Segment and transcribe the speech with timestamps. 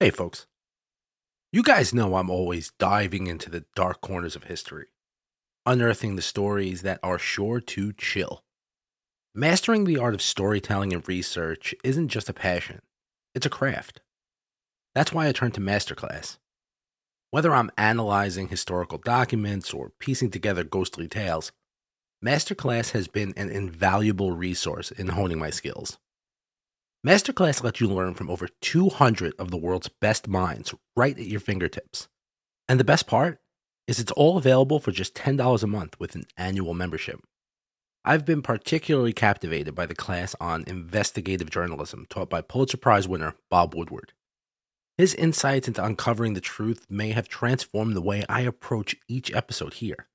[0.00, 0.46] Hey, folks.
[1.50, 4.86] You guys know I'm always diving into the dark corners of history,
[5.66, 8.44] unearthing the stories that are sure to chill.
[9.34, 12.80] Mastering the art of storytelling and research isn't just a passion,
[13.34, 14.00] it's a craft.
[14.94, 16.38] That's why I turn to Masterclass.
[17.32, 21.50] Whether I'm analyzing historical documents or piecing together ghostly tales,
[22.24, 25.98] Masterclass has been an invaluable resource in honing my skills.
[27.06, 31.38] Masterclass lets you learn from over 200 of the world's best minds right at your
[31.38, 32.08] fingertips.
[32.68, 33.38] And the best part
[33.86, 37.20] is it's all available for just $10 a month with an annual membership.
[38.04, 43.34] I've been particularly captivated by the class on investigative journalism taught by Pulitzer Prize winner
[43.48, 44.12] Bob Woodward.
[44.96, 49.74] His insights into uncovering the truth may have transformed the way I approach each episode
[49.74, 50.08] here.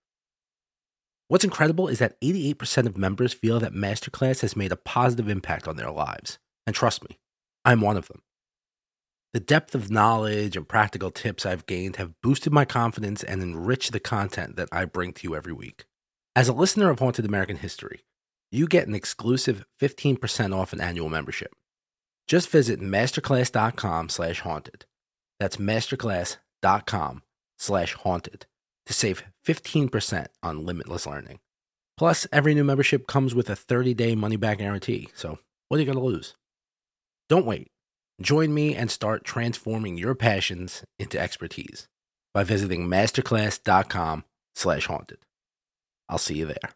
[1.29, 5.69] What's incredible is that 88% of members feel that Masterclass has made a positive impact
[5.69, 6.39] on their lives.
[6.65, 7.19] And trust me,
[7.65, 8.21] I'm one of them.
[9.33, 13.91] The depth of knowledge and practical tips I've gained have boosted my confidence and enriched
[13.91, 15.85] the content that I bring to you every week.
[16.35, 18.03] As a listener of Haunted American History,
[18.51, 21.55] you get an exclusive 15% off an annual membership.
[22.27, 24.85] Just visit masterclass.com slash haunted.
[25.39, 27.23] That's masterclass.com
[27.57, 28.45] slash haunted
[28.85, 31.39] to save 15% on limitless learning.
[31.97, 35.97] Plus, every new membership comes with a 30-day money-back guarantee, so what are you going
[35.97, 36.35] to lose?
[37.33, 37.71] Don't wait.
[38.21, 41.87] Join me and start transforming your passions into expertise
[42.31, 45.17] by visiting masterclass.com slash haunted.
[46.07, 46.75] I'll see you there.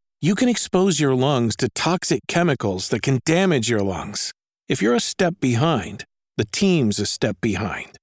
[0.23, 4.31] you can expose your lungs to toxic chemicals that can damage your lungs.
[4.69, 6.05] If you're a step behind,
[6.37, 7.97] the team's a step behind.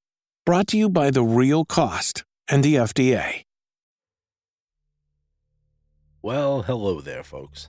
[0.45, 3.43] Brought to you by The Real Cost and the FDA.
[6.21, 7.69] Well, hello there, folks.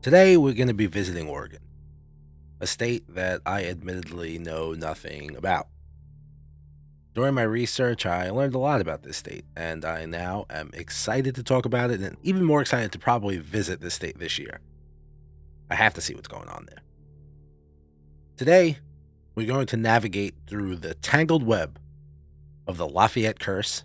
[0.00, 1.60] Today we're going to be visiting Oregon,
[2.60, 5.68] a state that I admittedly know nothing about.
[7.18, 11.34] During my research, I learned a lot about this state, and I now am excited
[11.34, 14.60] to talk about it and even more excited to probably visit this state this year.
[15.68, 16.78] I have to see what's going on there.
[18.36, 18.78] Today,
[19.34, 21.80] we're going to navigate through the tangled web
[22.68, 23.82] of the Lafayette Curse,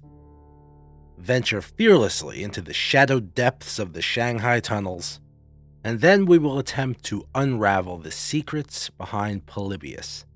[1.18, 5.20] venture fearlessly into the shadowed depths of the Shanghai tunnels,
[5.84, 10.28] and then we will attempt to unravel the secrets behind Polybius.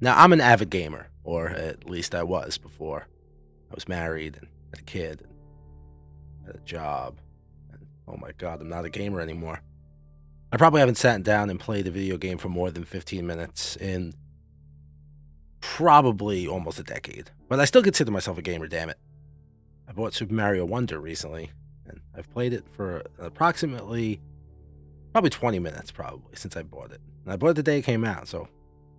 [0.00, 3.08] Now, I'm an avid gamer, or at least I was before
[3.70, 7.18] I was married and had a kid and had a job.
[7.72, 9.60] And oh my god, I'm not a gamer anymore.
[10.52, 13.74] I probably haven't sat down and played a video game for more than 15 minutes
[13.76, 14.14] in
[15.60, 17.30] probably almost a decade.
[17.48, 18.98] But I still consider myself a gamer, damn it.
[19.88, 21.50] I bought Super Mario Wonder recently,
[21.86, 24.20] and I've played it for approximately
[25.12, 27.00] probably 20 minutes probably since I bought it.
[27.24, 28.48] And I bought it the day it came out, so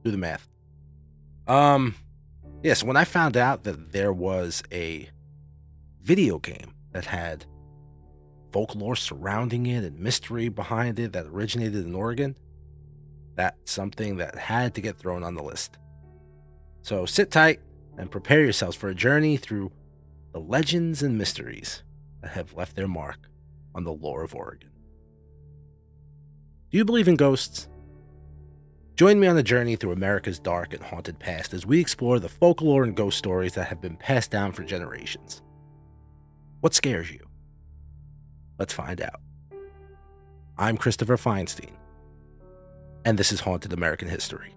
[0.03, 0.49] do the math.
[1.47, 1.95] Um
[2.65, 5.07] yes, when I found out that there was a
[6.01, 7.45] video game that had
[8.51, 12.35] folklore surrounding it and mystery behind it that originated in Oregon,
[13.35, 15.77] that's something that had to get thrown on the list.
[16.81, 17.59] So sit tight
[17.97, 19.71] and prepare yourselves for a journey through
[20.33, 21.83] the legends and mysteries
[22.21, 23.29] that have left their mark
[23.75, 24.71] on the lore of Oregon.
[26.71, 27.67] Do you believe in ghosts?
[28.95, 32.29] Join me on a journey through America's dark and haunted past as we explore the
[32.29, 35.41] folklore and ghost stories that have been passed down for generations.
[36.61, 37.19] What scares you?
[38.57, 39.19] Let's find out.
[40.57, 41.73] I'm Christopher Feinstein,
[43.03, 44.55] and this is Haunted American History.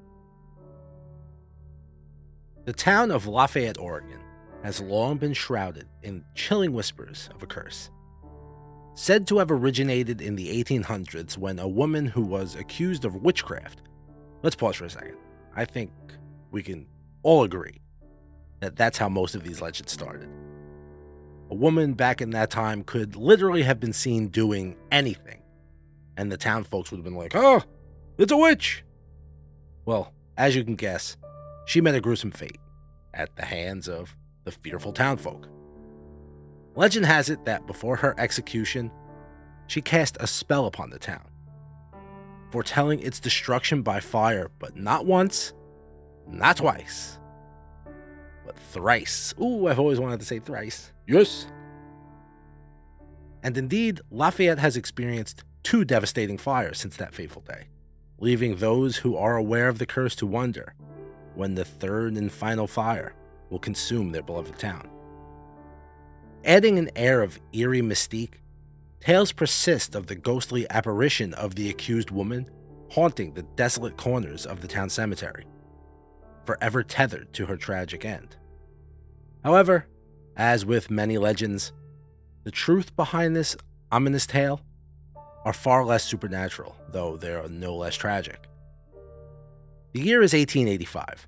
[2.65, 4.21] The town of Lafayette, Oregon,
[4.62, 7.91] has long been shrouded in chilling whispers of a curse.
[8.95, 13.83] Said to have originated in the 1800s when a woman who was accused of witchcraft.
[14.43, 15.17] Let's pause for a second.
[15.55, 15.90] I think
[16.50, 16.87] we can
[17.23, 17.81] all agree
[18.61, 20.29] that that's how most of these legends started.
[21.50, 25.43] A woman back in that time could literally have been seen doing anything,
[26.17, 27.62] and the town folks would have been like, oh,
[28.19, 28.85] it's a witch.
[29.85, 31.17] Well, as you can guess,
[31.67, 32.58] she met a gruesome fate
[33.14, 34.14] at the hands of
[34.44, 35.49] the fearful townfolk.
[36.75, 38.90] Legend has it that before her execution,
[39.67, 41.26] she cast a spell upon the town,
[42.50, 45.53] foretelling its destruction by fire, but not once,
[46.27, 47.19] not twice,
[48.45, 49.35] but thrice.
[49.41, 50.93] Ooh, I've always wanted to say thrice.
[51.06, 51.47] Yes.
[53.43, 57.67] And indeed, Lafayette has experienced two devastating fires since that fateful day,
[58.19, 60.75] leaving those who are aware of the curse to wonder
[61.35, 63.15] when the third and final fire
[63.50, 64.89] will consume their beloved town.
[66.45, 68.41] Adding an air of eerie mystique,
[69.00, 72.49] tales persist of the ghostly apparition of the accused woman
[72.91, 75.45] haunting the desolate corners of the town cemetery,
[76.45, 78.37] forever tethered to her tragic end.
[79.45, 79.87] However,
[80.37, 81.73] as with many legends,
[82.45, 83.56] the truth behind this
[83.93, 84.61] ominous tale
[85.45, 88.47] are far less supernatural, though they are no less tragic.
[89.93, 91.27] The year is 1885.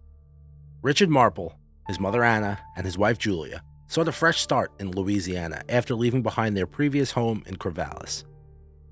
[0.82, 5.62] Richard Marple, his mother Anna, and his wife Julia sought a fresh start in Louisiana
[5.68, 8.22] after leaving behind their previous home in Corvallis.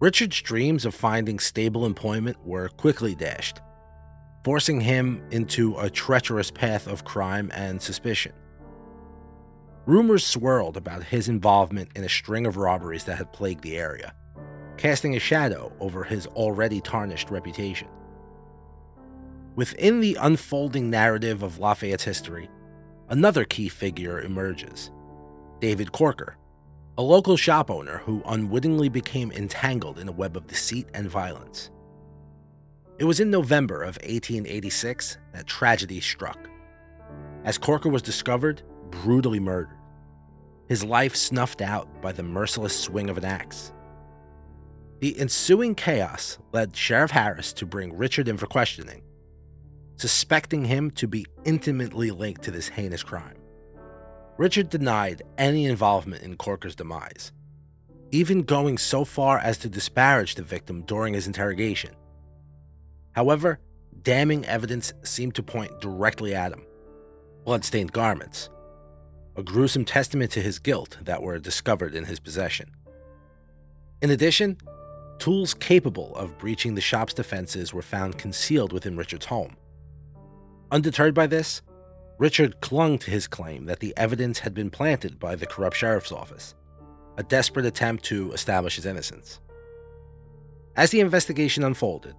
[0.01, 3.61] Richard's dreams of finding stable employment were quickly dashed,
[4.45, 8.33] forcing him into a treacherous path of crime and suspicion.
[9.87, 14.13] Rumors swirled about his involvement in a string of robberies that had plagued the area,
[14.79, 17.87] casting a shadow over his already tarnished reputation.
[19.55, 22.51] Within the unfolding narrative of Lafayette's history,
[23.09, 24.91] another key figure emerges
[25.61, 26.37] David Corker,
[26.97, 31.71] a local shop owner who unwittingly became entangled in a web of deceit and violence.
[32.99, 36.39] It was in November of 1886 that tragedy struck,
[37.45, 39.77] as Corker was discovered brutally murdered,
[40.69, 43.73] his life snuffed out by the merciless swing of an axe.
[45.01, 49.03] The ensuing chaos led Sheriff Harris to bring Richard in for questioning,
[49.99, 53.37] suspecting him to be intimately linked to this heinous crime.
[54.37, 57.33] Richard denied any involvement in Corker's demise,
[58.13, 61.95] even going so far as to disparage the victim during his interrogation.
[63.13, 63.59] However,
[64.03, 66.65] damning evidence seemed to point directly at him
[67.45, 68.51] bloodstained garments,
[69.35, 72.71] a gruesome testament to his guilt that were discovered in his possession.
[74.03, 74.59] In addition,
[75.19, 79.57] tools capable of breaching the shop's defenses were found concealed within Richard's home.
[80.71, 81.63] Undeterred by this,
[82.19, 86.13] Richard clung to his claim that the evidence had been planted by the corrupt sheriff's
[86.13, 86.55] office,
[87.17, 89.41] a desperate attempt to establish his innocence.
[90.77, 92.15] As the investigation unfolded,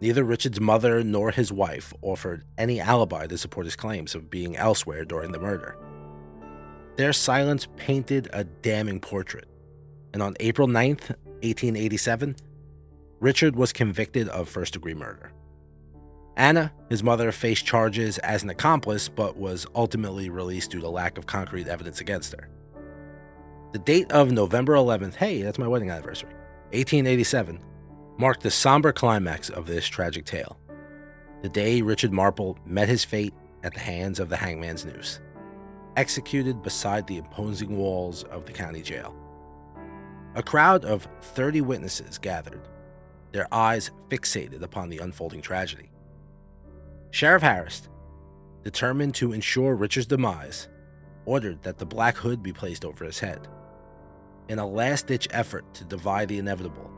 [0.00, 4.56] neither Richard's mother nor his wife offered any alibi to support his claims of being
[4.56, 5.76] elsewhere during the murder.
[6.96, 9.48] Their silence painted a damning portrait,
[10.12, 11.08] and on April 9th,
[11.40, 12.36] 1887,
[13.20, 15.32] Richard was convicted of first degree murder.
[16.36, 21.18] Anna, his mother, faced charges as an accomplice but was ultimately released due to lack
[21.18, 22.48] of concrete evidence against her.
[23.72, 26.34] The date of November 11th, hey, that's my wedding anniversary,
[26.72, 27.60] 1887,
[28.18, 30.58] marked the somber climax of this tragic tale.
[31.42, 35.20] The day Richard Marple met his fate at the hands of the hangman's noose,
[35.96, 39.14] executed beside the imposing walls of the county jail.
[40.34, 42.68] A crowd of 30 witnesses gathered,
[43.32, 45.91] their eyes fixated upon the unfolding tragedy.
[47.12, 47.90] Sheriff Harris,
[48.64, 50.68] determined to ensure Richard's demise,
[51.26, 53.48] ordered that the black hood be placed over his head.
[54.48, 56.90] In a last ditch effort to defy the inevitable,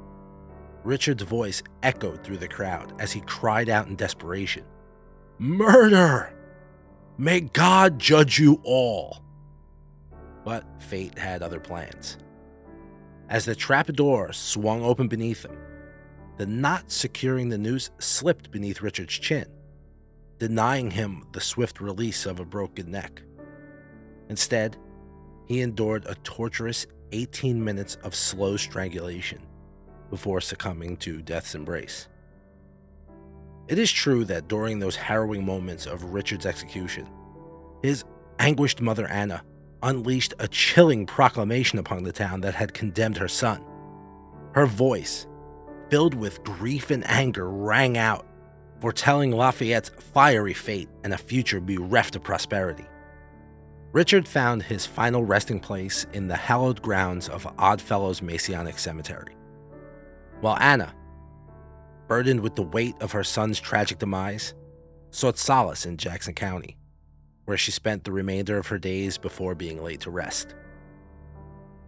[0.85, 4.65] Richard's voice echoed through the crowd as he cried out in desperation
[5.39, 6.33] Murder!
[7.19, 9.21] May God judge you all!
[10.45, 12.19] But fate had other plans.
[13.29, 15.59] As the trapdoor swung open beneath him,
[16.37, 19.47] the knot securing the noose slipped beneath Richard's chin
[20.39, 23.23] denying him the swift release of a broken neck.
[24.29, 24.77] Instead,
[25.47, 29.41] he endured a torturous 18 minutes of slow strangulation
[30.11, 32.09] before succumbing to death's embrace.
[33.69, 37.09] It is true that during those harrowing moments of Richard's execution,
[37.83, 38.05] his
[38.39, 39.43] anguished mother Anna
[39.83, 43.65] unleashed a chilling proclamation upon the town that had condemned her son.
[44.55, 45.27] Her voice,
[45.91, 48.27] filled with grief and anger, rang out
[48.85, 52.85] foretelling Lafayette's fiery fate and a future bereft of prosperity.
[53.93, 59.35] Richard found his final resting place in the hallowed grounds of Oddfellows Masonic Cemetery.
[60.43, 60.95] While Anna,
[62.09, 64.53] burdened with the weight of her son's tragic demise,
[65.13, 66.77] sought solace in Jackson County,
[67.47, 70.55] where she spent the remainder of her days before being laid to rest.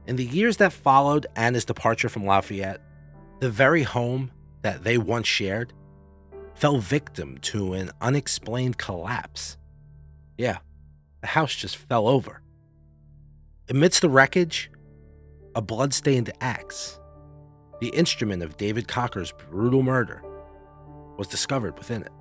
[0.07, 2.81] In the years that followed Anna's departure from Lafayette,
[3.41, 4.31] the very home
[4.63, 5.75] that they once shared
[6.57, 9.59] fell victim to an unexplained collapse.
[10.39, 10.59] Yeah,
[11.21, 12.41] the house just fell over.
[13.69, 14.71] Amidst the wreckage,
[15.55, 16.99] a blood-stained axe,
[17.81, 20.23] the instrument of David Corker's brutal murder,
[21.19, 22.13] was discovered within it,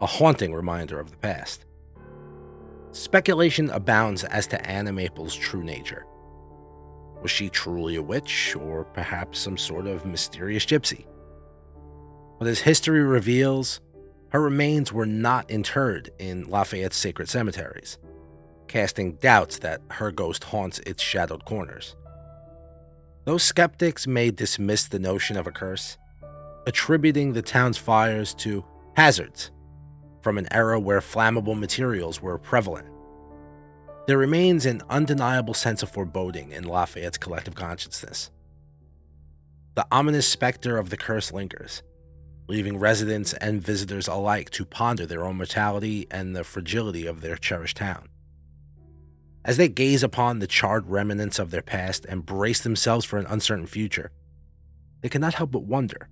[0.00, 1.66] a haunting reminder of the past.
[2.92, 6.06] Speculation abounds as to Anna Marple's true nature.
[7.20, 11.06] Was she truly a witch, or perhaps some sort of mysterious gypsy?
[12.38, 13.80] But as history reveals,
[14.30, 17.98] her remains were not interred in Lafayette's sacred cemeteries,
[18.68, 21.96] casting doubts that her ghost haunts its shadowed corners.
[23.24, 25.96] Though skeptics may dismiss the notion of a curse,
[26.66, 28.64] attributing the town's fires to
[28.96, 29.50] hazards
[30.22, 32.88] from an era where flammable materials were prevalent,
[34.06, 38.30] there remains an undeniable sense of foreboding in Lafayette's collective consciousness.
[39.74, 41.82] The ominous specter of the curse lingers,
[42.48, 47.36] leaving residents and visitors alike to ponder their own mortality and the fragility of their
[47.36, 48.08] cherished town.
[49.44, 53.26] As they gaze upon the charred remnants of their past and brace themselves for an
[53.26, 54.10] uncertain future,
[55.02, 56.08] they cannot help but wonder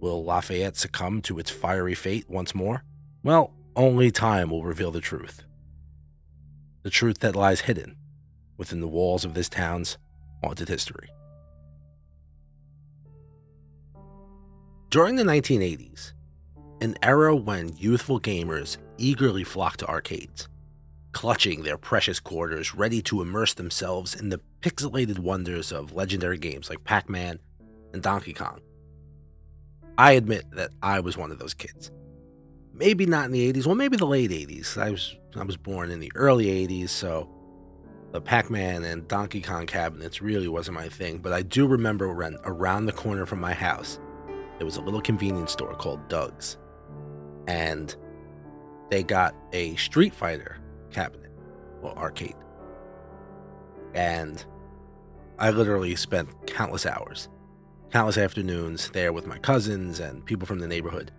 [0.00, 2.84] Will Lafayette succumb to its fiery fate once more?
[3.24, 5.42] Well, only time will reveal the truth.
[6.82, 7.96] The truth that lies hidden
[8.56, 9.98] within the walls of this town's
[10.42, 11.08] haunted history.
[14.90, 16.12] During the 1980s,
[16.80, 20.48] an era when youthful gamers eagerly flocked to arcades,
[21.12, 26.70] clutching their precious quarters, ready to immerse themselves in the pixelated wonders of legendary games
[26.70, 27.38] like Pac Man
[27.92, 28.62] and Donkey Kong.
[29.98, 31.90] I admit that I was one of those kids.
[32.72, 34.78] Maybe not in the 80s, well, maybe the late 80s.
[34.78, 37.28] I was, I was born in the early 80s, so
[38.12, 42.06] the Pac Man and Donkey Kong cabinets really wasn't my thing, but I do remember
[42.06, 43.98] around the corner from my house,
[44.58, 46.58] there was a little convenience store called Doug's.
[47.46, 47.94] And
[48.90, 50.58] they got a Street Fighter
[50.90, 51.30] cabinet
[51.80, 52.36] or arcade.
[53.94, 54.44] And
[55.38, 57.28] I literally spent countless hours,
[57.90, 61.12] countless afternoons there with my cousins and people from the neighborhood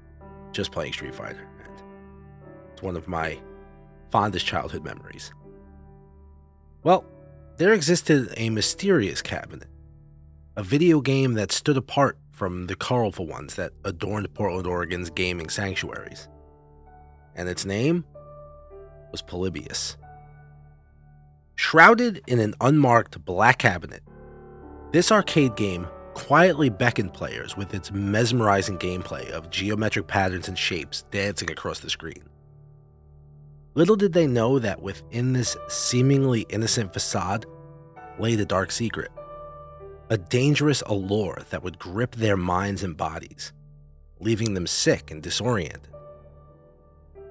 [0.51, 1.47] just playing Street Fighter.
[1.63, 1.83] And
[2.73, 3.39] it's one of my
[4.11, 5.31] fondest childhood memories.
[6.83, 7.05] Well,
[7.57, 9.67] there existed a mysterious cabinet,
[10.55, 15.49] a video game that stood apart from the colorful ones that adorned Portland, Oregon's gaming
[15.49, 16.29] sanctuaries.
[17.35, 18.05] And its name
[19.11, 19.97] was Polybius.
[21.55, 24.01] Shrouded in an unmarked black cabinet,
[24.93, 31.03] this arcade game quietly beckoned players with its mesmerizing gameplay of geometric patterns and shapes
[31.11, 32.23] dancing across the screen.
[33.75, 37.45] Little did they know that within this seemingly innocent facade
[38.17, 39.11] lay the dark secret
[40.09, 43.53] a dangerous allure that would grip their minds and bodies,
[44.19, 45.87] leaving them sick and disoriented.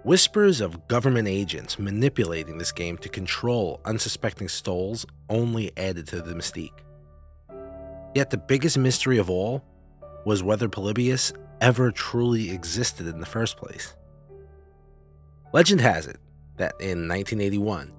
[0.05, 6.35] Whispers of government agents manipulating this game to control unsuspecting stoles only added to the
[6.35, 6.81] mystique.
[8.15, 9.65] Yet the biggest mystery of all
[10.25, 13.95] was whether Polybius ever truly existed in the first place.
[15.53, 16.19] Legend has it
[16.57, 17.93] that in 1981,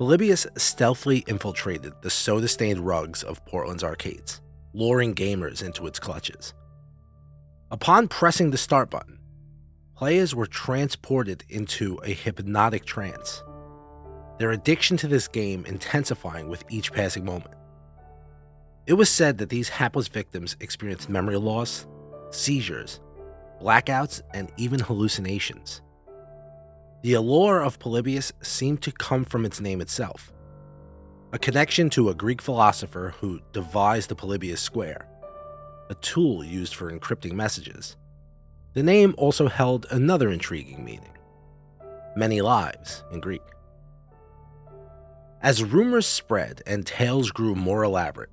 [0.00, 4.40] Polybius stealthily infiltrated the soda stained rugs of Portland's arcades,
[4.72, 6.54] luring gamers into its clutches.
[7.70, 9.18] Upon pressing the start button,
[9.94, 13.42] players were transported into a hypnotic trance,
[14.38, 17.54] their addiction to this game intensifying with each passing moment.
[18.86, 21.86] It was said that these hapless victims experienced memory loss,
[22.30, 23.00] seizures,
[23.60, 25.82] blackouts, and even hallucinations.
[27.02, 30.32] The allure of Polybius seemed to come from its name itself
[31.32, 35.06] a connection to a Greek philosopher who devised the Polybius Square,
[35.88, 37.96] a tool used for encrypting messages.
[38.74, 41.16] The name also held another intriguing meaning
[42.16, 43.42] many lives in Greek.
[45.40, 48.30] As rumors spread and tales grew more elaborate,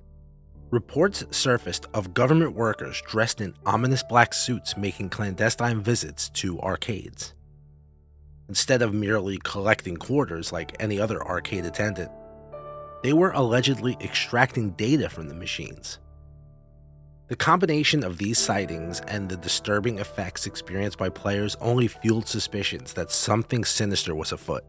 [0.70, 7.34] reports surfaced of government workers dressed in ominous black suits making clandestine visits to arcades.
[8.48, 12.10] Instead of merely collecting quarters like any other arcade attendant,
[13.02, 15.98] they were allegedly extracting data from the machines.
[17.28, 22.94] The combination of these sightings and the disturbing effects experienced by players only fueled suspicions
[22.94, 24.64] that something sinister was afoot.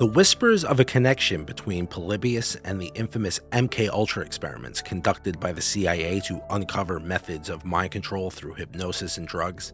[0.00, 5.52] The whispers of a connection between Polybius and the infamous MK Ultra experiments conducted by
[5.52, 9.72] the CIA to uncover methods of mind control through hypnosis and drugs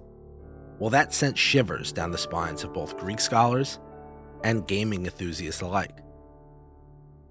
[0.78, 3.78] well, that sent shivers down the spines of both Greek scholars
[4.44, 5.98] and gaming enthusiasts alike.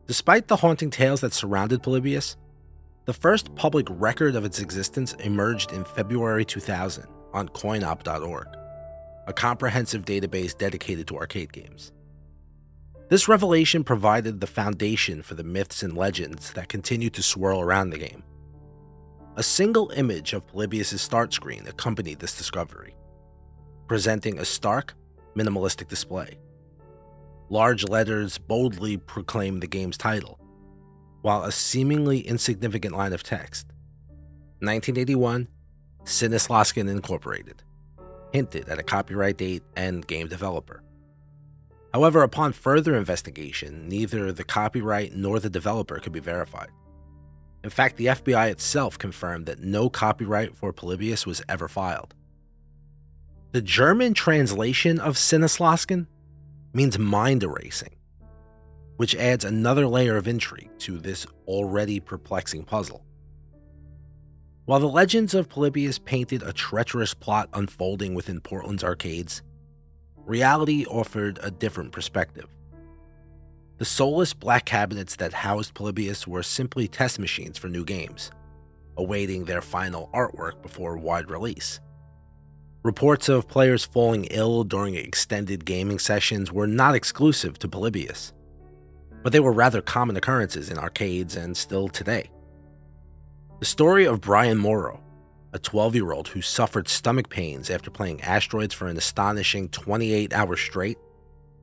[0.08, 2.38] Despite the haunting tales that surrounded Polybius,
[3.06, 8.48] the first public record of its existence emerged in February 2000 on coinop.org,
[9.28, 11.92] a comprehensive database dedicated to arcade games.
[13.10, 17.90] This revelation provided the foundation for the myths and legends that continue to swirl around
[17.90, 18.24] the game.
[19.36, 22.96] A single image of Polybius' start screen accompanied this discovery,
[23.92, 24.94] presenting a stark,
[25.36, 26.40] minimalistic display.
[27.50, 30.40] Large letters boldly proclaim the game's title,
[31.24, 33.68] while a seemingly insignificant line of text
[34.62, 35.46] 1981,
[36.06, 37.64] Sinneslöschen Incorporated,
[38.32, 40.82] hinted at a copyright date and game developer.
[41.94, 46.70] However, upon further investigation, neither the copyright nor the developer could be verified.
[47.62, 52.16] In fact, the FBI itself confirmed that no copyright for Polybius was ever filed.
[53.52, 56.08] The German translation of Sinneslöschen
[56.72, 57.98] means mind erasing,
[58.96, 63.04] which adds another layer of intrigue to this already perplexing puzzle.
[64.64, 69.42] While the legends of Polybius painted a treacherous plot unfolding within Portland's arcades,
[70.16, 72.48] reality offered a different perspective.
[73.80, 78.32] The soulless black cabinets that housed Polybius were simply test machines for new games,
[78.96, 81.82] awaiting their final artwork before wide release.
[82.84, 88.34] Reports of players falling ill during extended gaming sessions were not exclusive to Polybius,
[89.22, 92.32] but they were rather common occurrences in arcades and still today.
[93.60, 95.00] The story of Brian Mauro,
[95.54, 100.34] a 12 year old who suffered stomach pains after playing asteroids for an astonishing 28
[100.34, 100.98] hours straight,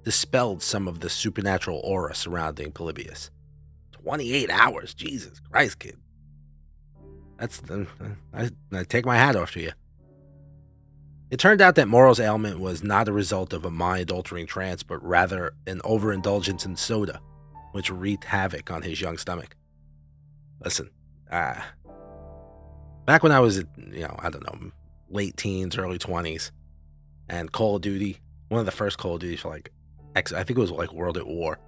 [0.04, 3.32] dispelled some of the supernatural aura surrounding Polybius.
[3.90, 4.94] 28 hours?
[4.94, 5.96] Jesus Christ, kid.
[7.38, 7.60] That's.
[7.68, 7.86] Uh,
[8.32, 9.72] I, I take my hat off to you.
[11.30, 14.82] It turned out that Mauro's ailment was not a result of a mind altering trance,
[14.82, 17.20] but rather an overindulgence in soda,
[17.72, 19.54] which wreaked havoc on his young stomach.
[20.64, 20.90] Listen,
[21.30, 21.66] ah,
[23.04, 24.70] back when I was, you know, I don't know,
[25.10, 26.50] late teens, early 20s,
[27.28, 29.70] and Call of Duty, one of the first Call of Duties for like,
[30.16, 31.58] I think it was like World at War,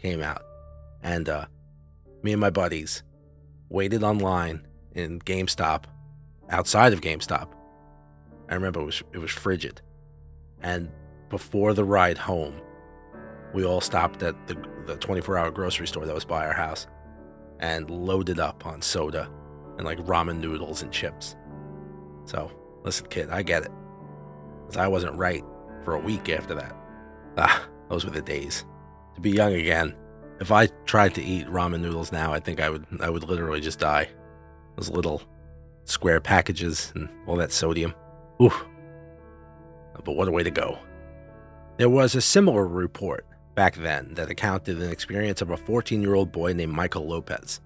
[0.00, 0.42] came out.
[1.02, 1.46] And uh,
[2.22, 3.02] me and my buddies
[3.68, 5.84] waited online in GameStop,
[6.48, 7.48] outside of GameStop,
[8.52, 9.80] I remember it was it was frigid.
[10.60, 10.90] And
[11.30, 12.60] before the ride home,
[13.54, 16.86] we all stopped at the the 24-hour grocery store that was by our house
[17.60, 19.30] and loaded up on soda
[19.78, 21.34] and like ramen noodles and chips.
[22.26, 22.52] So,
[22.84, 23.70] listen, kid, I get it.
[24.66, 25.42] Cause I wasn't right
[25.82, 26.76] for a week after that.
[27.38, 28.66] Ah, those were the days.
[29.14, 29.94] To be young again.
[30.40, 33.62] If I tried to eat ramen noodles now, I think I would I would literally
[33.62, 34.10] just die.
[34.76, 35.22] Those little
[35.86, 37.94] square packages and all that sodium.
[38.42, 38.64] Oof.
[40.04, 40.78] But what a way to go.
[41.76, 43.24] There was a similar report
[43.54, 47.60] back then that accounted an experience of a 14 year old boy named Michael Lopez,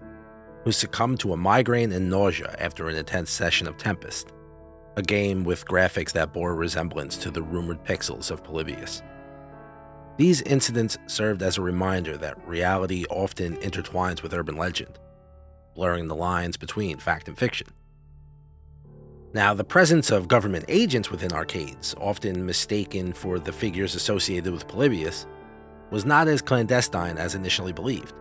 [0.63, 4.33] who succumbed to a migraine and nausea after an intense session of Tempest,
[4.97, 9.01] a game with graphics that bore resemblance to the rumored pixels of Polybius.
[10.17, 14.99] These incidents served as a reminder that reality often intertwines with urban legend,
[15.75, 17.67] blurring the lines between fact and fiction.
[19.33, 24.67] Now, the presence of government agents within arcades, often mistaken for the figures associated with
[24.67, 25.27] Polybius,
[25.91, 28.13] was not as clandestine as initially believed.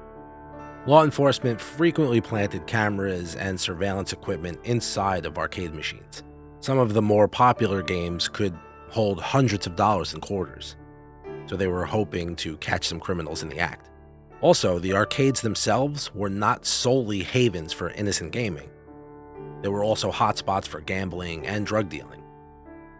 [0.86, 6.22] Law enforcement frequently planted cameras and surveillance equipment inside of arcade machines.
[6.60, 8.56] Some of the more popular games could
[8.90, 10.76] hold hundreds of dollars in quarters,
[11.46, 13.90] so they were hoping to catch some criminals in the act.
[14.40, 18.68] Also, the arcades themselves were not solely havens for innocent gaming.
[19.62, 22.22] There were also hotspots for gambling and drug dealing.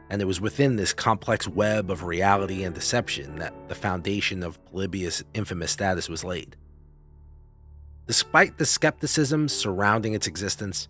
[0.09, 4.65] And it was within this complex web of reality and deception that the foundation of
[4.67, 6.57] Polybius' infamous status was laid.
[8.07, 10.89] Despite the skepticism surrounding its existence,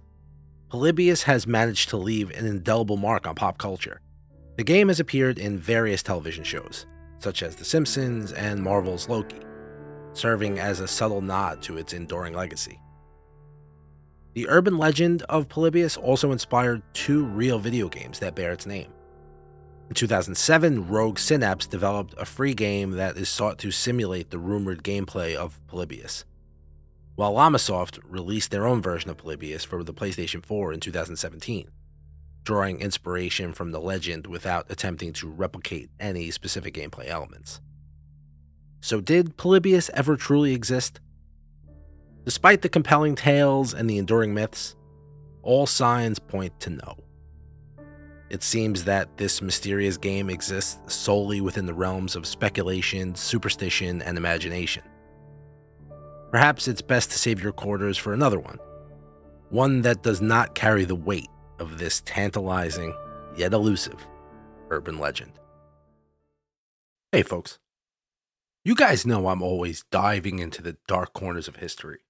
[0.68, 4.00] Polybius has managed to leave an indelible mark on pop culture.
[4.56, 6.86] The game has appeared in various television shows,
[7.18, 9.40] such as The Simpsons and Marvel's Loki,
[10.12, 12.80] serving as a subtle nod to its enduring legacy.
[14.36, 18.92] The urban legend of Polybius also inspired two real video games that bear its name.
[19.88, 24.84] In 2007, Rogue Synapse developed a free game that is sought to simulate the rumored
[24.84, 26.26] gameplay of Polybius,
[27.14, 31.70] while Llamasoft released their own version of Polybius for the PlayStation 4 in 2017,
[32.44, 37.62] drawing inspiration from the legend without attempting to replicate any specific gameplay elements.
[38.82, 41.00] So, did Polybius ever truly exist?
[42.26, 44.74] Despite the compelling tales and the enduring myths,
[45.44, 46.96] all signs point to no.
[48.30, 54.18] It seems that this mysterious game exists solely within the realms of speculation, superstition, and
[54.18, 54.82] imagination.
[56.32, 58.58] Perhaps it's best to save your quarters for another one,
[59.50, 61.28] one that does not carry the weight
[61.60, 62.92] of this tantalizing
[63.36, 64.04] yet elusive
[64.70, 65.30] urban legend.
[67.12, 67.60] Hey, folks.
[68.64, 72.00] You guys know I'm always diving into the dark corners of history,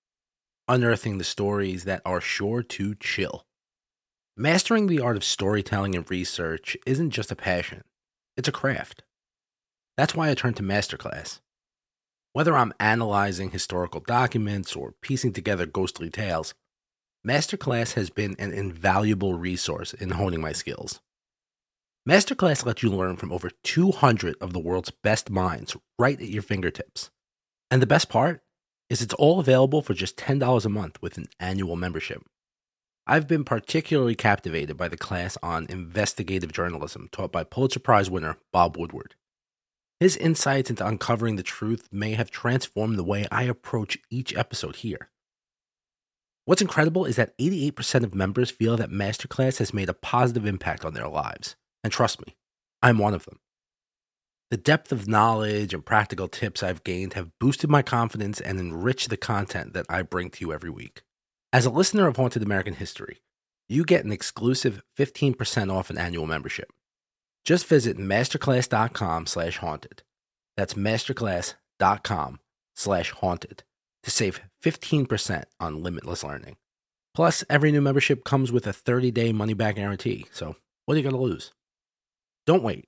[0.68, 3.44] unearthing the stories that are sure to chill.
[4.36, 7.82] Mastering the art of storytelling and research isn't just a passion,
[8.36, 9.02] it's a craft.
[9.96, 11.40] That's why I turn to Masterclass.
[12.32, 16.52] Whether I'm analyzing historical documents or piecing together ghostly tales,
[17.26, 21.00] Masterclass has been an invaluable resource in honing my skills.
[22.06, 26.42] Masterclass lets you learn from over 200 of the world's best minds right at your
[26.42, 27.10] fingertips.
[27.70, 28.42] And the best part
[28.88, 32.22] is it's all available for just $10 a month with an annual membership.
[33.06, 38.36] I've been particularly captivated by the class on investigative journalism taught by Pulitzer Prize winner
[38.52, 39.14] Bob Woodward.
[40.00, 44.76] His insights into uncovering the truth may have transformed the way I approach each episode
[44.76, 45.08] here.
[46.44, 50.84] What's incredible is that 88% of members feel that Masterclass has made a positive impact
[50.84, 51.56] on their lives.
[51.82, 52.36] And trust me,
[52.82, 53.40] I'm one of them.
[54.48, 59.10] The depth of knowledge and practical tips I've gained have boosted my confidence and enriched
[59.10, 61.02] the content that I bring to you every week.
[61.52, 63.18] As a listener of Haunted American History,
[63.68, 66.72] you get an exclusive 15% off an annual membership.
[67.44, 70.04] Just visit masterclass.com slash haunted.
[70.56, 72.38] That's masterclass.com
[72.76, 73.64] slash haunted
[74.04, 76.56] to save 15% on limitless learning.
[77.16, 80.54] Plus, every new membership comes with a 30-day money-back guarantee, so
[80.84, 81.52] what are you going to lose?
[82.46, 82.86] Don't wait.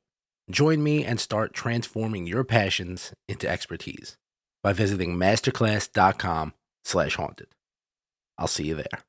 [0.50, 4.16] Join me and start transforming your passions into expertise
[4.62, 7.48] by visiting masterclass.com slash haunted.
[8.38, 9.02] I'll see you there.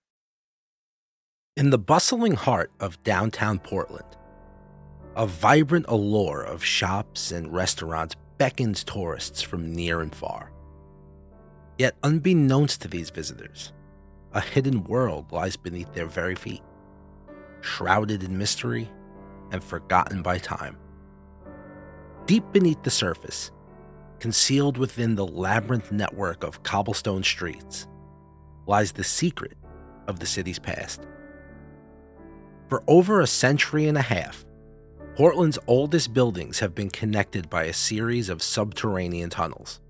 [1.56, 4.18] In the bustling heart of downtown Portland,
[5.16, 10.52] a vibrant allure of shops and restaurants beckons tourists from near and far.
[11.78, 13.72] Yet, unbeknownst to these visitors,
[14.34, 16.62] a hidden world lies beneath their very feet,
[17.62, 18.90] shrouded in mystery
[19.52, 20.78] and forgotten by time.
[22.30, 23.50] Deep beneath the surface,
[24.20, 27.88] concealed within the labyrinth network of cobblestone streets,
[28.68, 29.58] lies the secret
[30.08, 31.08] of the city's past.
[32.68, 34.46] For over a century and a half,
[35.16, 39.82] Portland's oldest buildings have been connected by a series of subterranean tunnels,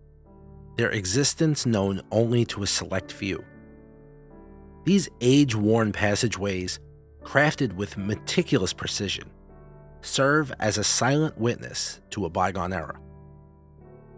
[0.78, 3.44] their existence known only to a select few.
[4.86, 6.80] These age worn passageways,
[7.22, 9.30] crafted with meticulous precision,
[10.02, 13.00] serve as a silent witness to a bygone era.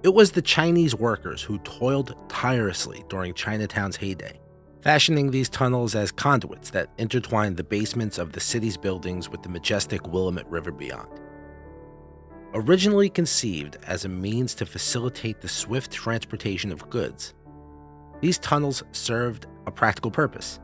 [0.04, 4.40] It was the Chinese workers who toiled tirelessly during Chinatown's heyday,
[4.82, 9.50] fashioning these tunnels as conduits that intertwined the basements of the city's buildings with the
[9.50, 11.08] majestic Willamette River beyond.
[12.54, 17.34] Originally conceived as a means to facilitate the swift transportation of goods,
[18.22, 20.60] these tunnels served a practical purpose.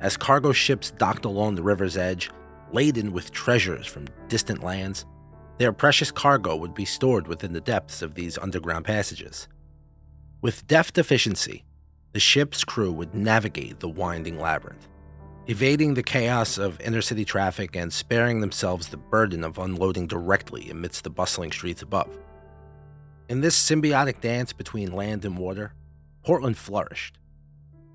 [0.00, 2.30] As cargo ships docked along the river's edge,
[2.72, 5.06] laden with treasures from distant lands,
[5.58, 9.48] their precious cargo would be stored within the depths of these underground passages.
[10.40, 11.64] With deft efficiency,
[12.12, 14.88] the ship's crew would navigate the winding labyrinth,
[15.46, 20.68] evading the chaos of inner city traffic and sparing themselves the burden of unloading directly
[20.70, 22.18] amidst the bustling streets above.
[23.28, 25.74] In this symbiotic dance between land and water,
[26.22, 27.18] Portland flourished.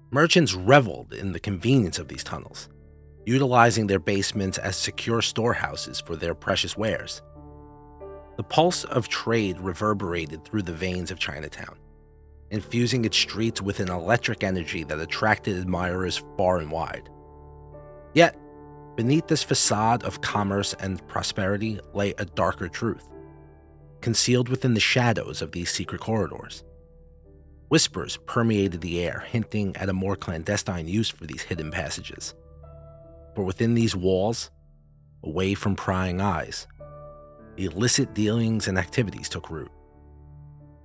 [0.09, 2.69] Merchants reveled in the convenience of these tunnels,
[3.27, 7.21] utilizing their basements as secure storehouses for their precious wares.
[8.37, 11.77] The pulse of trade reverberated through the veins of Chinatown,
[12.51, 17.09] infusing its streets with an electric energy that attracted admirers far and wide.
[18.13, 18.37] Yet,
[18.95, 23.09] beneath this facade of commerce and prosperity lay a darker truth,
[23.99, 26.63] concealed within the shadows of these secret corridors.
[27.67, 32.33] Whispers permeated the air, hinting at a more clandestine use for these hidden passages.
[33.37, 34.49] For within these walls,
[35.21, 36.65] away from prying eyes,
[37.55, 39.69] illicit dealings and activities took root.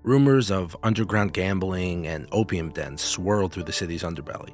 [0.03, 4.53] Rumors of underground gambling and opium dens swirled through the city's underbelly,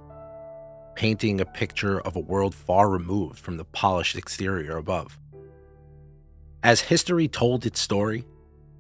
[0.95, 5.19] painting a picture of a world far removed from the polished exterior above.
[6.63, 8.25] As history told its story,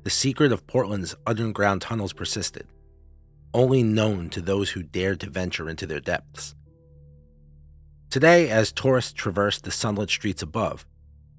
[0.04, 2.68] the secret of Portland's underground tunnels persisted,
[3.52, 6.54] only known to those who dared to venture into their depths.
[8.10, 10.86] Today, as tourists traverse the sunlit streets above,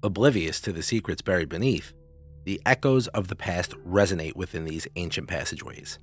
[0.04, 1.92] oblivious to the secrets buried beneath,
[2.44, 5.98] the echoes of the past resonate within these ancient passageways,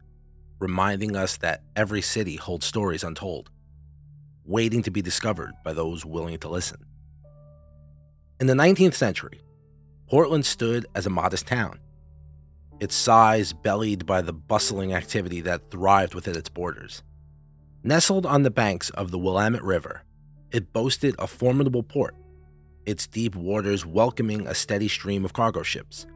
[0.59, 3.49] reminding us that every city holds stories untold,
[4.43, 6.83] waiting to be discovered by those willing to listen.
[8.41, 9.39] In the 19th century,
[10.09, 11.79] Portland stood as a modest town,
[12.81, 17.03] its size bellied by the bustling activity that thrived within its borders.
[17.83, 20.03] Nestled on the banks of the Willamette River,
[20.51, 22.15] it boasted a formidable port,
[22.85, 26.07] its deep waters welcoming a steady stream of cargo ships,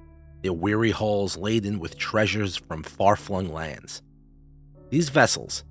[0.41, 4.01] their weary hulls laden with treasures from far flung lands.
[4.89, 5.63] These vessels,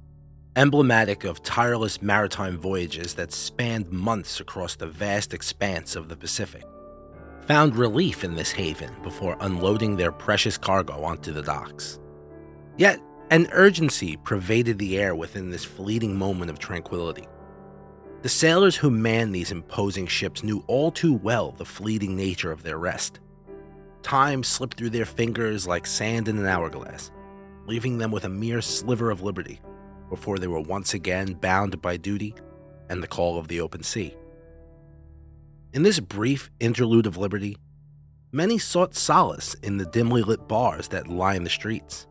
[0.56, 6.64] emblematic of tireless maritime voyages that spanned months across the vast expanse of the Pacific,
[7.46, 11.98] found relief in this haven before unloading their precious cargo onto the docks.
[12.76, 17.26] Yet, an urgency pervaded the air within this fleeting moment of tranquility.
[18.22, 22.62] The sailors who manned these imposing ships knew all too well the fleeting nature of
[22.62, 23.18] their rest.
[24.02, 27.10] Time slipped through their fingers like sand in an hourglass,
[27.66, 29.58] leaving them with a mere sliver of liberty
[30.10, 32.34] before they were once again bound by duty
[32.90, 34.14] and the call of the open sea.
[35.72, 37.56] In this brief interlude of liberty,
[38.32, 42.06] many sought solace in the dimly lit bars that line the streets,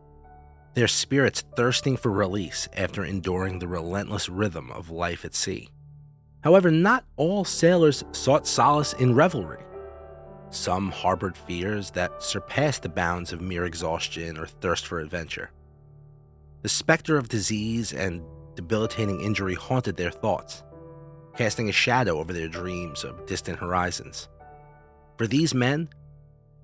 [0.74, 5.68] their spirits thirsting for release after enduring the relentless rhythm of life at sea.
[6.42, 9.62] However, not all sailors sought solace in revelry.
[10.50, 15.50] Some harbored fears that surpassed the bounds of mere exhaustion or thirst for adventure.
[16.62, 18.22] The specter of disease and
[18.56, 20.62] debilitating injury haunted their thoughts,
[21.36, 24.28] casting a shadow over their dreams of distant horizons.
[25.18, 25.88] For these men,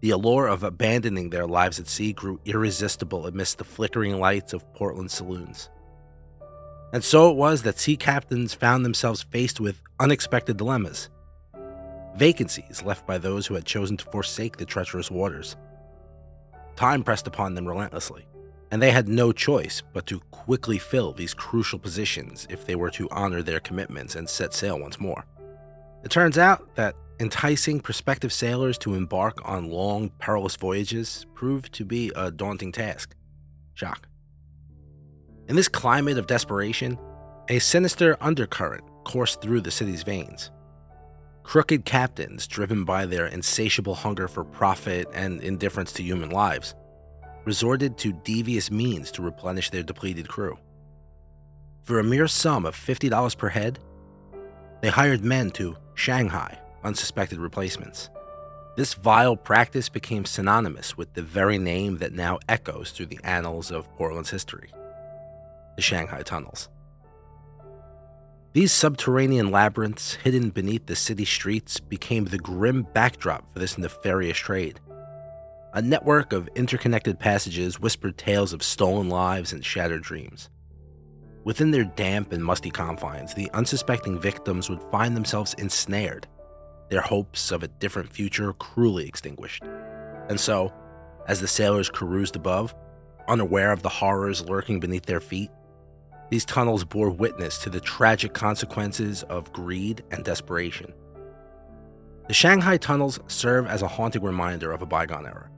[0.01, 4.73] the allure of abandoning their lives at sea grew irresistible amidst the flickering lights of
[4.75, 5.71] Portland saloons.
[6.93, 11.09] And so it was that sea captains found themselves faced with unexpected dilemmas
[12.17, 15.57] vacancies left by those who had chosen to forsake the treacherous waters.
[16.75, 18.27] Time pressed upon them relentlessly,
[18.71, 22.91] and they had no choice but to quickly fill these crucial positions if they were
[22.91, 25.25] to honor their commitments and set sail once more.
[26.05, 31.85] It turns out that enticing prospective sailors to embark on long, perilous voyages proved to
[31.85, 33.15] be a daunting task.
[33.75, 34.09] Shock.
[35.49, 36.99] In this climate of desperation,
[37.49, 40.51] a sinister undercurrent coursed through the city's veins.
[41.45, 46.75] Crooked captains, driven by their insatiable hunger for profit and indifference to human lives,
[47.45, 50.59] resorted to devious means to replenish their depleted crew.
[51.85, 53.79] For a mere sum of $50 per head,
[54.83, 58.11] they hired men to Shanghai unsuspected replacements.
[58.77, 63.71] This vile practice became synonymous with the very name that now echoes through the annals
[63.71, 64.73] of Portland's history
[65.77, 66.69] the Shanghai Tunnels.
[68.53, 74.39] These subterranean labyrinths hidden beneath the city streets became the grim backdrop for this nefarious
[74.39, 74.81] trade.
[75.75, 80.49] A network of interconnected passages whispered tales of stolen lives and shattered dreams.
[81.45, 86.27] Within their damp and musty confines, the unsuspecting victims would find themselves ensnared,
[86.89, 89.63] their hopes of a different future cruelly extinguished.
[90.31, 90.73] And so,
[91.29, 92.75] as the sailors caroused above,
[93.29, 95.51] unaware of the horrors lurking beneath their feet,
[96.31, 100.93] these tunnels bore witness to the tragic consequences of greed and desperation.
[102.29, 105.49] The Shanghai tunnels serve as a haunting reminder of a bygone era,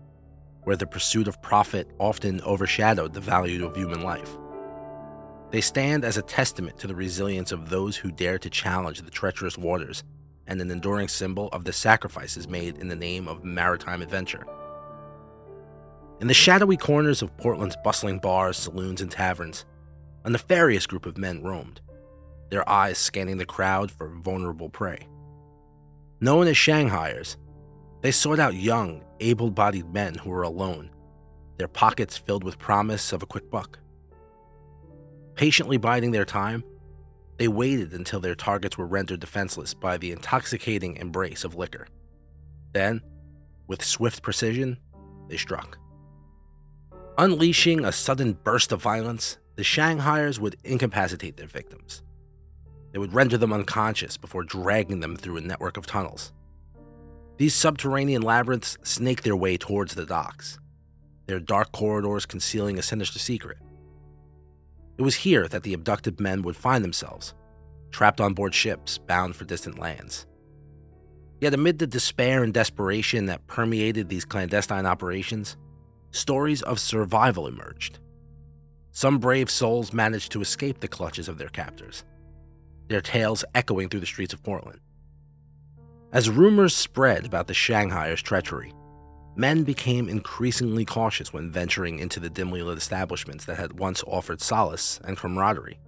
[0.65, 4.37] where the pursuit of profit often overshadowed the value of human life.
[5.51, 9.11] They stand as a testament to the resilience of those who dare to challenge the
[9.11, 10.05] treacherous waters
[10.47, 14.47] and an enduring symbol of the sacrifices made in the name of maritime adventure.
[16.21, 19.65] In the shadowy corners of Portland's bustling bars, saloons, and taverns,
[20.25, 21.81] a nefarious group of men roamed,
[22.51, 25.07] their eyes scanning the crowd for vulnerable prey.
[26.21, 27.37] Known as Shanghaiers,
[28.01, 30.91] they sought out young, able bodied men who were alone,
[31.59, 33.79] their pockets filled with promise of a quick buck.
[35.35, 36.65] Patiently biding their time,
[37.39, 41.87] they waited until their targets were rendered defenseless by the intoxicating embrace of liquor.
[42.73, 43.01] Then,
[43.69, 44.79] with swift precision,
[45.29, 45.79] they struck.
[47.17, 52.05] Unleashing a sudden burst of violence, the Shanghaiers would incapacitate their victims.
[52.93, 56.33] They would render them unconscious before dragging them through a network of tunnels.
[57.39, 60.61] These subterranean labyrinths snake their way towards the docks,
[61.27, 63.59] their dark corridors concealing a sinister secret.
[64.97, 67.35] It was here that the abducted men would find themselves,
[67.91, 70.25] trapped on board ships bound for distant lands.
[71.41, 75.57] Yet, amid the despair and desperation that permeated these clandestine operations,
[76.13, 77.99] stories of survival emerged.
[78.99, 82.03] Some brave souls managed to escape the clutches of their captors,
[82.89, 84.81] their tales echoing through the streets of Portland.
[86.13, 88.75] As rumors spread about the Shanghaiers' treachery,
[89.37, 94.41] men became increasingly cautious when venturing into the dimly lit establishments that had once offered
[94.41, 95.79] solace and camaraderie.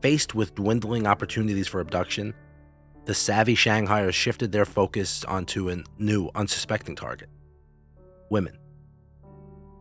[0.00, 2.34] Faced with dwindling opportunities for abduction,
[3.04, 7.28] the savvy Shanghaiers shifted their focus onto a new, unsuspecting target
[8.30, 8.58] women.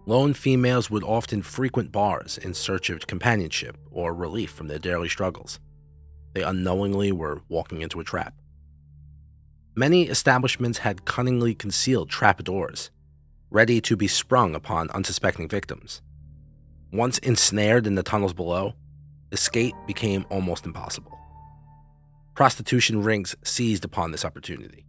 [0.07, 5.09] Lone females would often frequent bars in search of companionship or relief from their daily
[5.09, 5.59] struggles.
[6.31, 8.33] They unknowingly were walking into a trap.
[9.75, 12.89] Many establishments had cunningly concealed trapdoors,
[13.49, 16.01] ready to be sprung upon unsuspecting victims.
[16.93, 18.75] Once ensnared in the tunnels below,
[19.33, 21.19] escape became almost impossible.
[22.33, 24.85] Prostitution rings seized upon this opportunity,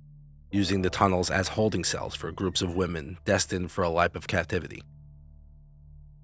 [0.52, 4.28] using the tunnels as holding cells for groups of women destined for a life of
[4.28, 4.80] captivity.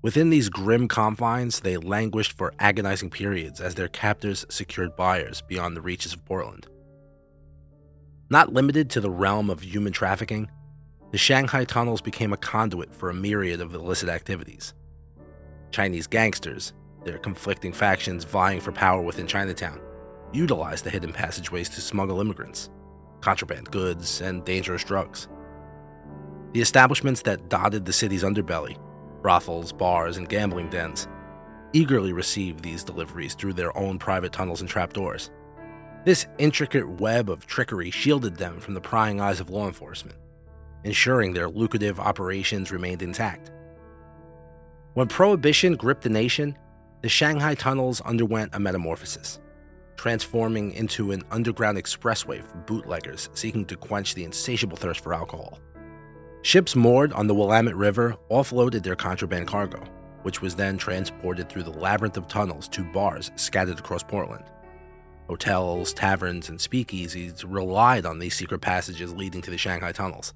[0.04, 5.74] Within these grim confines, they languished for agonizing periods as their captors secured buyers beyond
[5.74, 6.66] the reaches of Portland.
[8.28, 10.50] Not limited to the realm of human trafficking,
[11.10, 14.74] the Shanghai tunnels became a conduit for a myriad of illicit activities.
[15.70, 19.80] Chinese gangsters, their conflicting factions vying for power within Chinatown,
[20.34, 22.68] utilized the hidden passageways to smuggle immigrants,
[23.22, 25.28] contraband goods, and dangerous drugs.
[26.52, 28.76] The establishments that dotted the city's underbelly,
[29.24, 31.08] brothels, bars, and gambling dens,
[31.72, 35.30] eagerly received these deliveries through their own private tunnels and trapdoors.
[36.04, 40.18] This intricate web of trickery shielded them from the prying eyes of law enforcement,
[40.84, 43.50] ensuring their lucrative operations remained intact.
[44.92, 46.58] When Prohibition gripped the nation,
[47.00, 49.40] the Shanghai tunnels underwent a metamorphosis,
[49.96, 55.60] transforming into an underground expressway for bootleggers seeking to quench the insatiable thirst for alcohol.
[56.44, 59.82] Ships moored on the Willamette River offloaded their contraband cargo,
[60.24, 64.44] which was then transported through the labyrinth of tunnels to bars scattered across Portland.
[65.26, 70.34] Hotels, taverns, and speakeasies relied on these secret passages leading to the Shanghai tunnels,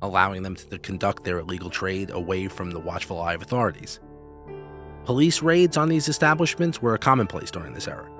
[0.00, 4.00] allowing them to conduct their illegal trade away from the watchful eye of authorities.
[5.04, 8.10] Police raids on these establishments were a commonplace during this era,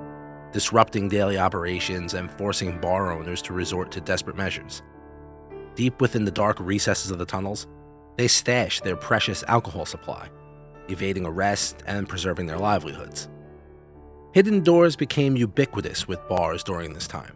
[0.52, 4.82] disrupting daily operations and forcing bar owners to resort to desperate measures.
[5.74, 7.66] Deep within the dark recesses of the tunnels,
[8.16, 10.28] they stashed their precious alcohol supply,
[10.88, 13.28] evading arrest and preserving their livelihoods.
[14.32, 17.34] Hidden doors became ubiquitous with bars during this time.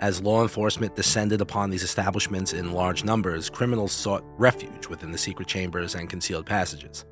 [0.00, 5.18] As law enforcement descended upon these establishments in large numbers, criminals sought refuge within the
[5.18, 7.04] secret chambers and concealed passages.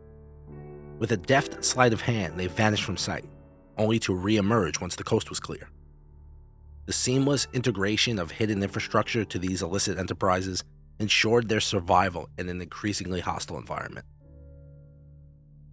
[0.98, 3.24] With a deft sleight of hand, they vanished from sight,
[3.78, 5.70] only to re-emerge once the coast was clear.
[6.90, 10.64] The seamless integration of hidden infrastructure to these illicit enterprises
[10.98, 14.04] ensured their survival in an increasingly hostile environment.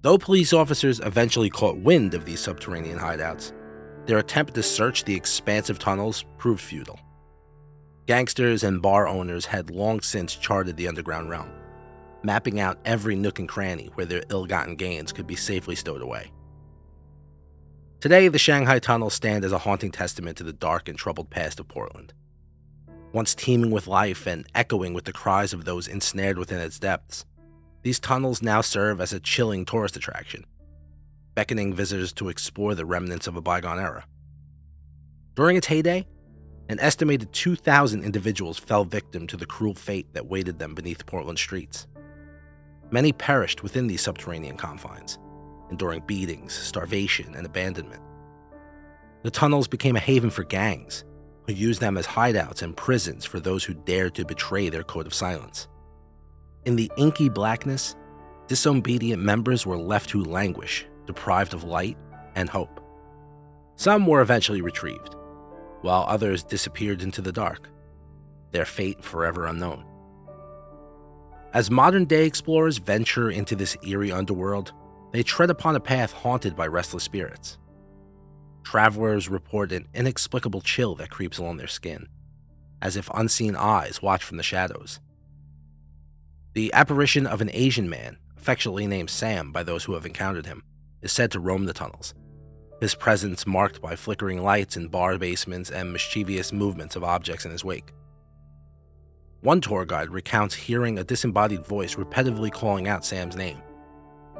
[0.03, 3.51] Though police officers eventually caught wind of these subterranean hideouts,
[4.05, 6.99] their attempt to search the expansive tunnels proved futile.
[8.05, 11.49] Gangsters and bar owners had long since charted the underground realm,
[12.21, 16.03] mapping out every nook and cranny where their ill gotten gains could be safely stowed
[16.03, 16.31] away.
[17.99, 21.59] Today, the Shanghai tunnels stand as a haunting testament to the dark and troubled past
[21.59, 22.13] of Portland.
[23.11, 27.25] Once teeming with life and echoing with the cries of those ensnared within its depths,
[27.81, 30.45] these tunnels now serve as a chilling tourist attraction,
[31.33, 34.05] beckoning visitors to explore the remnants of a bygone era.
[35.33, 36.05] During its heyday,
[36.69, 41.39] an estimated 2,000 individuals fell victim to the cruel fate that waited them beneath Portland
[41.39, 41.87] streets.
[42.91, 45.17] Many perished within these subterranean confines,
[45.69, 48.01] enduring beatings, starvation, and abandonment.
[49.23, 51.03] The tunnels became a haven for gangs,
[51.45, 55.07] who used them as hideouts and prisons for those who dared to betray their code
[55.07, 55.67] of silence.
[56.65, 57.95] In the inky blackness,
[58.47, 61.97] disobedient members were left to languish, deprived of light
[62.35, 62.81] and hope.
[63.75, 65.15] Some were eventually retrieved,
[65.81, 67.69] while others disappeared into the dark,
[68.51, 69.85] their fate forever unknown.
[71.53, 74.73] As modern day explorers venture into this eerie underworld,
[75.11, 77.57] they tread upon a path haunted by restless spirits.
[78.63, 82.07] Travelers report an inexplicable chill that creeps along their skin,
[82.81, 84.99] as if unseen eyes watch from the shadows.
[86.53, 90.63] The apparition of an Asian man, affectionately named Sam by those who have encountered him,
[91.01, 92.13] is said to roam the tunnels,
[92.81, 97.51] his presence marked by flickering lights in bar basements and mischievous movements of objects in
[97.51, 97.93] his wake.
[99.41, 103.61] One tour guide recounts hearing a disembodied voice repetitively calling out Sam's name,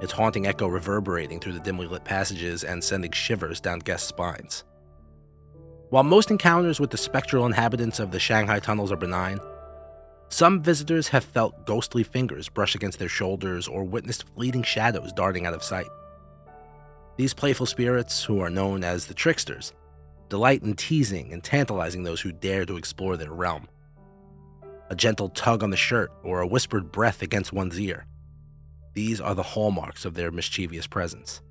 [0.02, 4.64] its haunting echo reverberating through the dimly lit passages and sending shivers down guests' spines.
[5.90, 9.40] While most encounters with the spectral inhabitants of the Shanghai tunnels are benign,
[10.30, 15.46] some visitors have felt ghostly fingers brush against their shoulders or witnessed fleeting shadows darting
[15.46, 15.88] out of sight.
[17.16, 19.74] These playful spirits, who are known as the tricksters,
[20.30, 23.68] delight in teasing and tantalizing those who dare to explore their realm.
[24.90, 28.06] A gentle tug on the shirt or a whispered breath against one's ear.
[28.98, 31.44] These are the hallmarks of their mischievous presence.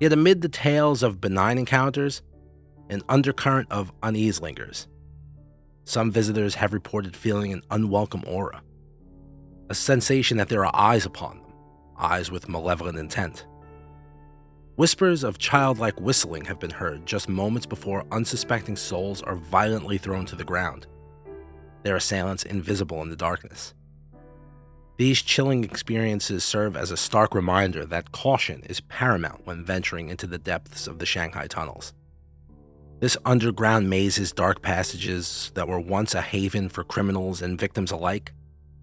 [0.00, 2.22] Yet amid the tales of benign encounters,
[2.88, 4.88] an undercurrent of unease lingers
[5.84, 8.62] some visitors have reported feeling an unwelcome aura,
[9.68, 11.52] a sensation that there are eyes upon them,
[11.98, 13.44] eyes with malevolent intent.
[14.76, 20.24] Whispers of childlike whistling have been heard just moments before unsuspecting souls are violently thrown
[20.24, 20.86] to the ground,
[21.82, 23.74] their assailants invisible in the darkness.
[25.02, 30.28] These chilling experiences serve as a stark reminder that caution is paramount when venturing into
[30.28, 31.92] the depths of the Shanghai tunnels.
[33.00, 38.32] This underground maze's dark passages that were once a haven for criminals and victims alike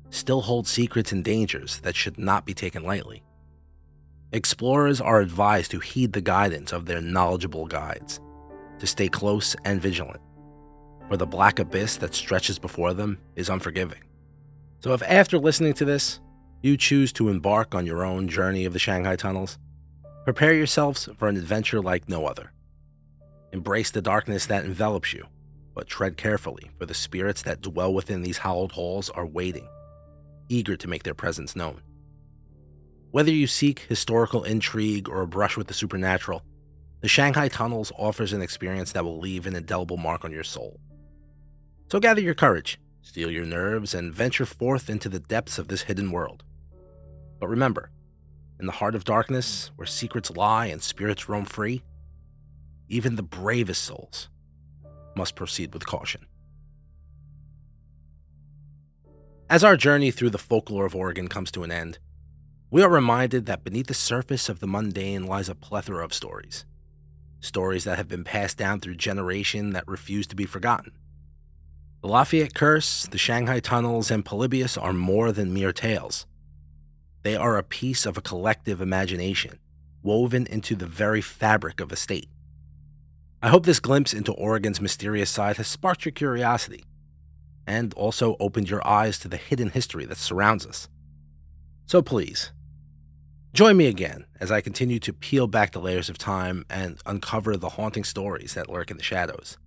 [0.10, 3.24] still hold secrets and dangers that should not be taken lightly.
[4.34, 8.20] Explorers are advised to heed the guidance of their knowledgeable guides,
[8.80, 10.20] to stay close and vigilant,
[11.08, 14.02] for the black abyss that stretches before them is unforgiving.
[14.82, 16.20] So, if after listening to this,
[16.62, 19.58] you choose to embark on your own journey of the Shanghai tunnels,
[20.24, 22.54] prepare yourselves for an adventure like no other.
[23.52, 25.26] Embrace the darkness that envelops you,
[25.74, 29.68] but tread carefully, for the spirits that dwell within these hallowed halls are waiting,
[30.48, 31.82] eager to make their presence known.
[33.12, 36.44] Whether you seek historical intrigue or a brush with the supernatural,
[37.02, 40.80] the Shanghai Tunnels offers an experience that will leave an indelible mark on your soul.
[41.90, 45.82] So gather your courage, steel your nerves, and venture forth into the depths of this
[45.82, 46.44] hidden world.
[47.40, 47.90] But remember,
[48.60, 51.82] in the heart of darkness, where secrets lie and spirits roam free,
[52.88, 54.30] even the bravest souls
[55.16, 56.28] must proceed with caution.
[59.50, 61.98] As our journey through the folklore of Oregon comes to an end,
[62.70, 66.64] we are reminded that beneath the surface of the mundane lies a plethora of stories.
[67.40, 70.92] Stories that have been passed down through generation that refuse to be forgotten.
[72.02, 76.26] The Lafayette Curse, the Shanghai Tunnels, and Polybius are more than mere tales.
[77.24, 79.60] They are a piece of a collective imagination,
[80.02, 82.30] woven into the very fabric of a state.
[83.42, 86.86] I hope this glimpse into Oregon's mysterious side has sparked your curiosity
[87.68, 90.88] and also opened your eyes to the hidden history that surrounds us.
[91.86, 92.54] So please,
[93.54, 97.58] join me again as I continue to peel back the layers of time and uncover
[97.58, 99.58] the haunting stories that lurk in the shadows.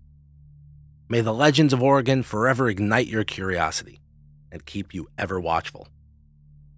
[1.12, 4.00] May the legends of Oregon forever ignite your curiosity
[4.50, 5.88] and keep you ever watchful.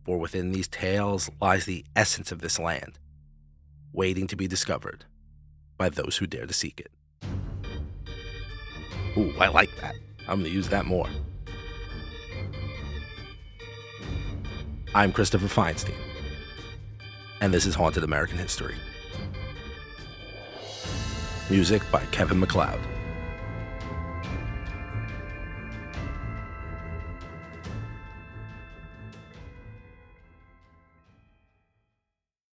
[0.05, 2.99] For within these tales lies the essence of this land,
[3.93, 5.05] waiting to be discovered
[5.78, 6.91] by those who dare to seek it.
[9.16, 9.95] Ooh, I like that.
[10.22, 11.07] I'm going to use that more.
[14.97, 15.95] I'm Christopher Feinstein,
[17.41, 18.74] and this is Haunted American History.
[21.49, 22.80] Music by Kevin MacLeod.